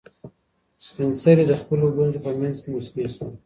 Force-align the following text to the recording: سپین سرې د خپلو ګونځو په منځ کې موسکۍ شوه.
سپین 0.85 1.09
سرې 1.21 1.43
د 1.47 1.53
خپلو 1.61 1.85
ګونځو 1.95 2.23
په 2.25 2.29
منځ 2.41 2.55
کې 2.61 2.69
موسکۍ 2.73 3.05
شوه. 3.13 3.27